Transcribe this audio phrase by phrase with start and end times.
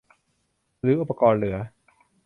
[0.81, 1.57] หรืออุปกรณ์เหลือ